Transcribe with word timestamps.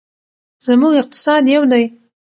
زموږ 0.67 0.93
اقتصاد 1.01 1.43
یو 1.55 1.63
دی. 1.71 1.83